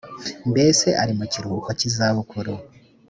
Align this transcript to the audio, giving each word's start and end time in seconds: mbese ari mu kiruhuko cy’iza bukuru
mbese 0.51 0.87
ari 1.01 1.13
mu 1.19 1.25
kiruhuko 1.31 1.69
cy’iza 1.79 2.07
bukuru 2.15 2.53